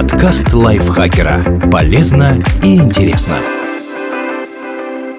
Подкаст 0.00 0.52
лайфхакера. 0.52 1.68
Полезно 1.72 2.40
и 2.62 2.76
интересно. 2.76 3.38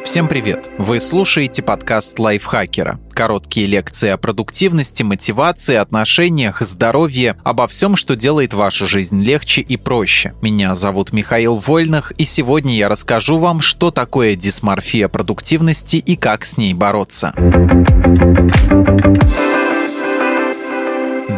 Всем 0.05 0.29
привет! 0.29 0.71
Вы 0.77 1.01
слушаете 1.01 1.61
подкаст 1.61 2.17
лайфхакера. 2.17 2.97
Короткие 3.11 3.67
лекции 3.67 4.07
о 4.07 4.15
продуктивности, 4.15 5.03
мотивации, 5.03 5.75
отношениях, 5.75 6.61
здоровье, 6.61 7.35
обо 7.43 7.67
всем, 7.67 7.97
что 7.97 8.15
делает 8.15 8.53
вашу 8.53 8.87
жизнь 8.87 9.21
легче 9.21 9.59
и 9.59 9.75
проще. 9.75 10.33
Меня 10.41 10.73
зовут 10.75 11.11
Михаил 11.11 11.55
Вольных, 11.55 12.11
и 12.11 12.23
сегодня 12.23 12.73
я 12.77 12.87
расскажу 12.87 13.37
вам, 13.37 13.59
что 13.59 13.91
такое 13.91 14.37
дисморфия 14.37 15.09
продуктивности 15.09 15.97
и 15.97 16.15
как 16.15 16.45
с 16.45 16.55
ней 16.55 16.73
бороться. 16.73 17.33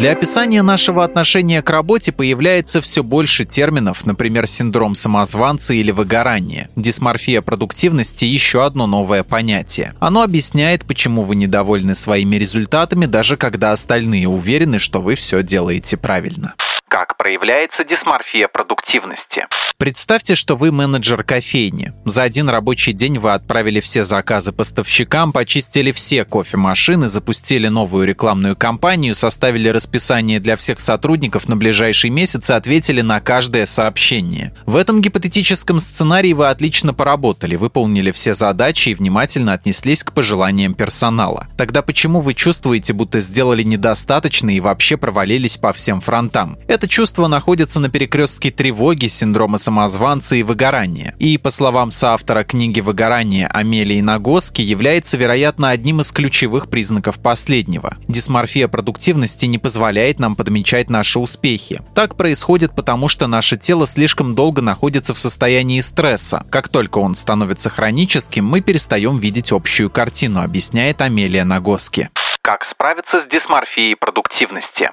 Для 0.02 0.14
описания 0.14 0.64
нашего 0.64 1.04
отношения 1.04 1.62
к 1.62 1.70
работе 1.70 2.12
появляется 2.12 2.82
все 2.82 3.04
больше 3.04 3.46
терминов, 3.46 4.04
например, 4.04 4.48
синдром 4.48 4.96
самозванца 4.96 5.76
или 5.76 5.92
выгорание. 5.92 6.70
Дисморфия 6.76 7.44
продуктивности– 7.44 8.26
еще 8.26 8.66
одно 8.66 8.88
новое 8.88 9.24
понятие. 9.24 9.94
Оно 10.00 10.24
объясняет, 10.24 10.86
почему 10.86 11.22
вы 11.22 11.36
недовольны 11.36 11.94
своими 11.94 12.38
результатами, 12.38 13.06
даже 13.06 13.38
когда 13.38 13.74
остальные 13.74 14.28
уверены, 14.28 14.80
что 14.80 15.02
вы 15.02 15.14
все 15.14 15.44
делаете 15.44 15.98
правильно. 15.98 16.56
Как 16.92 17.16
проявляется 17.16 17.86
дисморфия 17.86 18.50
продуктивности? 18.50 19.48
Представьте, 19.78 20.36
что 20.36 20.58
вы 20.58 20.74
менеджер 20.74 21.24
кофейни. 21.24 21.94
За 22.04 22.24
один 22.24 22.50
рабочий 22.50 22.92
день 22.92 23.18
вы 23.18 23.32
отправили 23.32 23.80
все 23.80 24.04
заказы 24.04 24.52
поставщикам, 24.52 25.32
почистили 25.32 25.94
все 25.94 26.26
кофемашины, 26.26 27.08
запустили 27.08 27.70
новую 27.70 28.06
рекламную 28.06 28.58
кампанию, 28.58 29.16
составили 29.16 29.70
расписание 29.70 30.42
для 30.42 30.58
всех 30.58 30.82
сотрудников 30.82 31.48
на 31.48 31.56
ближайший 31.56 32.10
месяц 32.10 32.50
и 32.50 32.54
ответили 32.54 33.00
на 33.00 33.22
каждое 33.22 33.66
сообщение. 33.66 34.54
В 34.66 34.76
этом 34.76 35.02
гипотетическом 35.02 35.80
сценарии 35.80 36.34
вы 36.34 36.50
отлично 36.50 36.94
поработали, 36.94 37.56
выполнили 37.56 38.12
все 38.12 38.34
задачи 38.34 38.90
и 38.90 38.96
внимательно 38.96 39.54
отнеслись 39.54 40.04
к 40.04 40.12
пожеланиям 40.12 40.74
персонала. 40.74 41.48
Тогда 41.56 41.82
почему 41.82 42.20
вы 42.20 42.34
чувствуете, 42.34 42.92
будто 42.92 43.22
сделали 43.22 43.64
недостаточно 43.64 44.50
и 44.54 44.60
вообще 44.60 44.98
провалились 44.98 45.56
по 45.56 45.72
всем 45.72 46.02
фронтам? 46.02 46.60
Это 46.68 46.81
чувство 46.88 47.28
находится 47.28 47.80
на 47.80 47.90
перекрестке 47.90 48.52
тревоги, 48.52 49.08
синдрома 49.08 49.58
самозванца 49.58 50.36
и 50.36 50.44
выгорания. 50.44 51.16
И, 51.20 51.38
по 51.38 51.50
словам 51.50 51.92
соавтора 51.92 52.44
книги 52.44 52.80
«Выгорание» 52.80 53.48
Амелии 53.48 54.02
Нагоски, 54.02 54.62
является, 54.62 55.18
вероятно, 55.18 55.70
одним 55.70 56.02
из 56.02 56.12
ключевых 56.12 56.70
признаков 56.70 57.20
последнего. 57.20 57.98
Дисморфия 58.08 58.68
продуктивности 58.68 59.46
не 59.46 59.58
позволяет 59.58 60.20
нам 60.20 60.36
подмечать 60.36 60.90
наши 60.90 61.20
успехи. 61.20 61.82
Так 61.96 62.16
происходит 62.16 62.76
потому, 62.76 63.08
что 63.08 63.28
наше 63.28 63.58
тело 63.58 63.88
слишком 63.88 64.36
долго 64.36 64.62
находится 64.62 65.14
в 65.14 65.20
состоянии 65.20 65.82
стресса. 65.82 66.46
Как 66.50 66.70
только 66.70 67.00
он 67.00 67.16
становится 67.16 67.70
хроническим, 67.70 68.46
мы 68.46 68.62
перестаем 68.62 69.18
видеть 69.18 69.52
общую 69.52 69.90
картину, 69.90 70.42
объясняет 70.42 71.02
Амелия 71.02 71.46
Нагоски. 71.46 72.10
Как 72.42 72.66
справиться 72.66 73.20
с 73.20 73.26
дисморфией 73.26 73.96
продуктивности? 73.96 74.92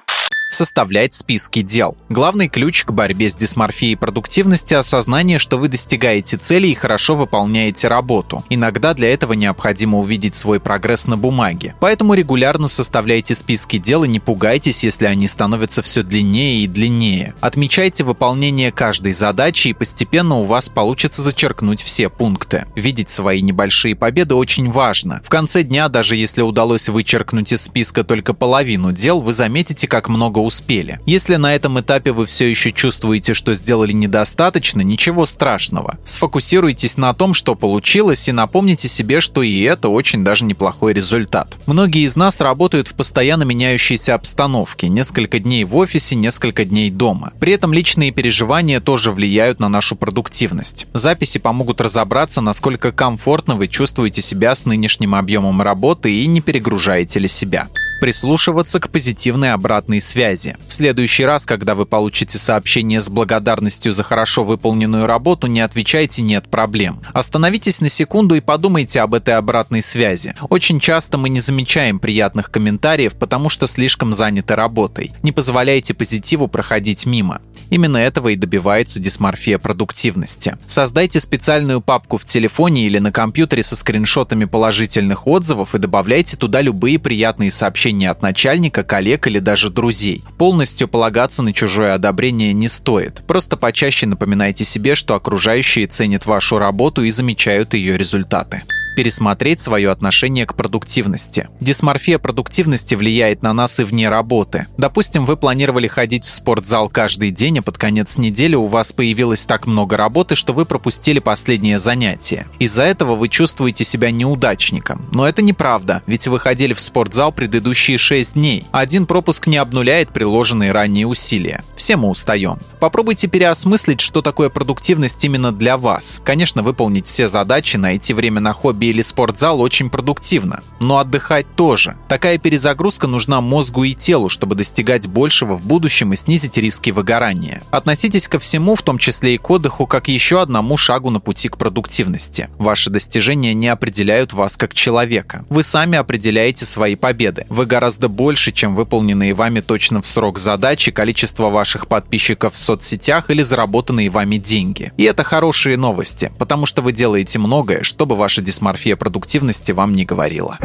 Составлять 0.49 1.13
списки 1.13 1.61
дел. 1.61 1.95
Главный 2.09 2.49
ключ 2.49 2.83
к 2.83 2.91
борьбе 2.91 3.29
с 3.29 3.35
дисморфией 3.35 3.95
продуктивности– 3.95 4.73
осознание, 4.75 5.37
что 5.37 5.57
вы 5.57 5.67
достигаете 5.67 6.37
цели 6.37 6.67
и 6.67 6.75
хорошо 6.75 7.15
выполняете 7.15 7.87
работу. 7.87 8.43
Иногда 8.49 8.93
для 8.93 9.13
этого 9.13 9.33
необходимо 9.33 9.99
увидеть 9.99 10.35
свой 10.35 10.59
прогресс 10.59 11.07
на 11.07 11.17
бумаге. 11.17 11.75
Поэтому 11.79 12.15
регулярно 12.15 12.67
составляйте 12.67 13.35
списки 13.35 13.77
дел 13.77 14.03
и 14.03 14.07
не 14.07 14.19
пугайтесь, 14.19 14.83
если 14.83 15.05
они 15.05 15.27
становятся 15.27 15.83
все 15.83 16.01
длиннее 16.01 16.63
и 16.63 16.67
длиннее. 16.67 17.35
Отмечайте 17.41 18.03
выполнение 18.03 18.71
каждой 18.71 19.13
задачи 19.13 19.69
и 19.69 19.73
постепенно 19.73 20.39
у 20.39 20.45
вас 20.45 20.69
получится 20.69 21.21
зачеркнуть 21.21 21.81
все 21.81 22.09
пункты. 22.09 22.65
Видеть 22.75 23.09
свои 23.09 23.41
небольшие 23.41 23.95
победы 23.95 24.33
очень 24.33 24.71
важно. 24.71 25.21
В 25.23 25.29
конце 25.29 25.61
дня, 25.61 25.89
даже 25.89 26.15
если 26.15 26.41
удалось 26.41 26.89
вычеркнуть 26.89 27.53
из 27.53 27.61
списка 27.61 28.03
только 28.03 28.33
половину 28.33 28.91
дел, 28.91 29.21
вы 29.21 29.31
заметите, 29.31 29.87
как 29.87 30.09
много 30.09 30.38
много 30.39 30.47
успели. 30.47 30.99
Если 31.05 31.35
на 31.35 31.55
этом 31.55 31.79
этапе 31.79 32.11
вы 32.11 32.25
все 32.25 32.49
еще 32.49 32.71
чувствуете, 32.71 33.33
что 33.33 33.53
сделали 33.53 33.91
недостаточно, 33.91 34.81
ничего 34.81 35.25
страшного. 35.25 35.97
Сфокусируйтесь 36.03 36.97
на 36.97 37.13
том, 37.13 37.33
что 37.33 37.55
получилось, 37.55 38.27
и 38.27 38.31
напомните 38.31 38.87
себе, 38.87 39.21
что 39.21 39.41
и 39.43 39.61
это 39.61 39.89
очень 39.89 40.23
даже 40.23 40.45
неплохой 40.45 40.93
результат. 40.93 41.57
Многие 41.65 42.05
из 42.05 42.15
нас 42.15 42.41
работают 42.41 42.87
в 42.87 42.93
постоянно 42.93 43.43
меняющейся 43.43 44.15
обстановке, 44.15 44.87
несколько 44.87 45.39
дней 45.39 45.63
в 45.63 45.75
офисе, 45.75 46.15
несколько 46.15 46.65
дней 46.65 46.89
дома. 46.89 47.33
При 47.39 47.53
этом 47.53 47.73
личные 47.73 48.11
переживания 48.11 48.79
тоже 48.79 49.11
влияют 49.11 49.59
на 49.59 49.69
нашу 49.69 49.95
продуктивность. 49.95 50.87
Записи 50.93 51.39
помогут 51.39 51.81
разобраться, 51.81 52.41
насколько 52.41 52.91
комфортно 52.91 53.55
вы 53.55 53.67
чувствуете 53.67 54.21
себя 54.21 54.55
с 54.55 54.65
нынешним 54.65 55.15
объемом 55.15 55.61
работы 55.61 56.11
и 56.13 56.27
не 56.27 56.41
перегружаете 56.41 57.19
ли 57.19 57.27
себя 57.27 57.67
прислушиваться 57.99 58.79
к 58.79 58.89
позитивной 58.89 59.53
обратной 59.53 60.01
связи. 60.01 60.57
В 60.67 60.73
следующий 60.73 61.25
раз, 61.25 61.45
когда 61.45 61.75
вы 61.75 61.85
получите 61.85 62.37
сообщение 62.37 62.99
с 63.01 63.09
благодарностью 63.09 63.91
за 63.91 64.03
хорошо 64.03 64.43
выполненную 64.43 65.05
работу, 65.05 65.47
не 65.47 65.61
отвечайте 65.61 66.21
«нет 66.21 66.49
проблем». 66.49 67.01
Остановитесь 67.13 67.81
на 67.81 67.89
секунду 67.89 68.35
и 68.35 68.41
подумайте 68.41 69.01
об 69.01 69.13
этой 69.13 69.35
обратной 69.35 69.81
связи. 69.81 70.35
Очень 70.49 70.79
часто 70.79 71.17
мы 71.17 71.29
не 71.29 71.39
замечаем 71.39 71.99
приятных 71.99 72.51
комментариев, 72.51 73.13
потому 73.13 73.49
что 73.49 73.67
слишком 73.67 74.13
заняты 74.13 74.55
работой. 74.55 75.11
Не 75.21 75.31
позволяйте 75.31 75.93
позитиву 75.93 76.47
проходить 76.47 77.05
мимо. 77.05 77.41
Именно 77.69 77.97
этого 77.97 78.29
и 78.29 78.35
добивается 78.35 78.99
дисморфия 78.99 79.59
продуктивности. 79.59 80.57
Создайте 80.65 81.19
специальную 81.19 81.81
папку 81.81 82.17
в 82.17 82.25
телефоне 82.25 82.85
или 82.85 82.97
на 82.97 83.11
компьютере 83.11 83.61
со 83.61 83.75
скриншотами 83.75 84.45
положительных 84.45 85.27
отзывов 85.27 85.75
и 85.75 85.79
добавляйте 85.79 86.37
туда 86.37 86.61
любые 86.61 86.97
приятные 86.97 87.51
сообщения 87.51 87.88
от 88.05 88.21
начальника, 88.21 88.83
коллег 88.83 89.27
или 89.27 89.39
даже 89.39 89.69
друзей. 89.69 90.23
Полностью 90.37 90.87
полагаться 90.87 91.43
на 91.43 91.53
чужое 91.53 91.93
одобрение 91.93 92.53
не 92.53 92.67
стоит. 92.67 93.23
Просто 93.27 93.57
почаще 93.57 94.05
напоминайте 94.05 94.65
себе, 94.65 94.95
что 94.95 95.15
окружающие 95.15 95.87
ценят 95.87 96.25
вашу 96.25 96.57
работу 96.57 97.03
и 97.03 97.11
замечают 97.11 97.73
ее 97.73 97.97
результаты 97.97 98.63
пересмотреть 98.99 99.61
свое 99.61 99.91
отношение 99.91 100.45
к 100.45 100.55
продуктивности. 100.55 101.47
Дисморфия 101.61 102.19
продуктивности 102.19 102.95
влияет 102.95 103.41
на 103.41 103.53
нас 103.53 103.79
и 103.79 103.85
вне 103.85 104.09
работы. 104.09 104.67
Допустим, 104.77 105.25
вы 105.25 105.37
планировали 105.37 105.87
ходить 105.87 106.25
в 106.25 106.29
спортзал 106.29 106.89
каждый 106.89 107.31
день, 107.31 107.59
а 107.59 107.61
под 107.61 107.77
конец 107.77 108.17
недели 108.17 108.55
у 108.55 108.65
вас 108.65 108.91
появилось 108.91 109.45
так 109.45 109.67
много 109.67 109.95
работы, 109.95 110.35
что 110.35 110.51
вы 110.51 110.65
пропустили 110.65 111.19
последнее 111.19 111.79
занятие. 111.79 112.45
Из-за 112.59 112.83
этого 112.83 113.15
вы 113.15 113.29
чувствуете 113.29 113.85
себя 113.85 114.11
неудачником. 114.11 115.07
Но 115.13 115.25
это 115.25 115.41
неправда, 115.41 116.03
ведь 116.05 116.27
вы 116.27 116.37
ходили 116.37 116.73
в 116.73 116.81
спортзал 116.81 117.31
предыдущие 117.31 117.97
6 117.97 118.33
дней. 118.33 118.65
Один 118.71 119.05
пропуск 119.05 119.47
не 119.47 119.55
обнуляет 119.55 120.09
приложенные 120.09 120.73
ранее 120.73 121.07
усилия. 121.07 121.63
Все 121.77 121.95
мы 121.95 122.09
устаем. 122.09 122.59
Попробуйте 122.81 123.27
переосмыслить, 123.27 124.01
что 124.01 124.21
такое 124.21 124.49
продуктивность 124.49 125.23
именно 125.23 125.53
для 125.53 125.77
вас. 125.77 126.21
Конечно, 126.25 126.63
выполнить 126.63 127.07
все 127.07 127.29
задачи, 127.29 127.77
найти 127.77 128.13
время 128.13 128.41
на 128.41 128.51
хобби 128.51 128.88
или 128.89 129.01
спортзал 129.01 129.61
очень 129.61 129.89
продуктивно, 129.89 130.61
но 130.79 130.97
отдыхать 130.97 131.45
тоже. 131.55 131.95
Такая 132.07 132.37
перезагрузка 132.37 133.07
нужна 133.07 133.41
мозгу 133.41 133.83
и 133.83 133.93
телу, 133.93 134.29
чтобы 134.29 134.55
достигать 134.55 135.07
большего 135.07 135.55
в 135.55 135.65
будущем 135.65 136.13
и 136.13 136.15
снизить 136.15 136.57
риски 136.57 136.91
выгорания. 136.91 137.61
Относитесь 137.71 138.27
ко 138.27 138.39
всему, 138.39 138.75
в 138.75 138.81
том 138.81 138.97
числе 138.97 139.35
и 139.35 139.37
к 139.37 139.49
отдыху, 139.49 139.85
как 139.85 140.07
еще 140.07 140.41
одному 140.41 140.77
шагу 140.77 141.09
на 141.09 141.19
пути 141.19 141.49
к 141.49 141.57
продуктивности. 141.57 142.49
Ваши 142.57 142.89
достижения 142.89 143.53
не 143.53 143.67
определяют 143.67 144.33
вас 144.33 144.57
как 144.57 144.73
человека. 144.73 145.45
Вы 145.49 145.63
сами 145.63 145.97
определяете 145.97 146.65
свои 146.65 146.95
победы. 146.95 147.45
Вы 147.49 147.65
гораздо 147.65 148.07
больше, 148.07 148.51
чем 148.51 148.75
выполненные 148.75 149.33
вами 149.33 149.59
точно 149.59 150.01
в 150.01 150.07
срок 150.07 150.39
задачи, 150.39 150.91
количество 150.91 151.49
ваших 151.49 151.87
подписчиков 151.87 152.55
в 152.55 152.57
соцсетях 152.57 153.29
или 153.29 153.41
заработанные 153.41 154.09
вами 154.09 154.37
деньги. 154.37 154.91
И 154.97 155.03
это 155.03 155.23
хорошие 155.23 155.77
новости, 155.77 156.31
потому 156.37 156.65
что 156.65 156.81
вы 156.81 156.91
делаете 156.91 157.39
многое, 157.39 157.83
чтобы 157.83 158.15
ваша 158.15 158.41
дисморфия 158.41 158.68
дисморфия 158.69 158.95
продуктивности 158.95 159.71
вам 159.71 159.93
не 159.95 160.05
говорила. 160.05 160.59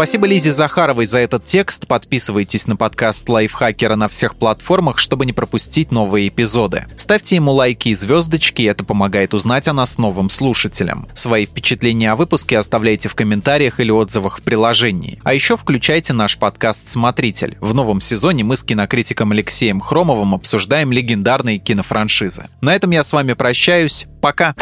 Спасибо 0.00 0.26
Лизе 0.26 0.50
Захаровой 0.50 1.04
за 1.04 1.18
этот 1.18 1.44
текст. 1.44 1.86
Подписывайтесь 1.86 2.66
на 2.66 2.74
подкаст 2.74 3.28
Лайфхакера 3.28 3.96
на 3.96 4.08
всех 4.08 4.34
платформах, 4.34 4.96
чтобы 4.96 5.26
не 5.26 5.34
пропустить 5.34 5.92
новые 5.92 6.28
эпизоды. 6.28 6.86
Ставьте 6.96 7.36
ему 7.36 7.52
лайки 7.52 7.90
и 7.90 7.94
звездочки, 7.94 8.62
это 8.62 8.82
помогает 8.82 9.34
узнать 9.34 9.68
о 9.68 9.74
нас 9.74 9.98
новым 9.98 10.30
слушателям. 10.30 11.06
Свои 11.12 11.44
впечатления 11.44 12.12
о 12.12 12.16
выпуске 12.16 12.56
оставляйте 12.56 13.10
в 13.10 13.14
комментариях 13.14 13.78
или 13.78 13.90
отзывах 13.90 14.38
в 14.38 14.42
приложении. 14.42 15.20
А 15.22 15.34
еще 15.34 15.58
включайте 15.58 16.14
наш 16.14 16.38
подкаст 16.38 16.88
«Смотритель». 16.88 17.58
В 17.60 17.74
новом 17.74 18.00
сезоне 18.00 18.42
мы 18.42 18.56
с 18.56 18.62
кинокритиком 18.62 19.32
Алексеем 19.32 19.80
Хромовым 19.80 20.34
обсуждаем 20.34 20.92
легендарные 20.92 21.58
кинофраншизы. 21.58 22.44
На 22.62 22.74
этом 22.74 22.90
я 22.92 23.04
с 23.04 23.12
вами 23.12 23.34
прощаюсь. 23.34 24.06
Пока! 24.22 24.54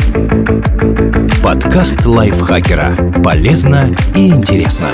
Подкаст 1.45 2.05
Лайфхакера. 2.05 3.23
Полезно 3.23 3.95
и 4.17 4.31
интересно. 4.31 4.91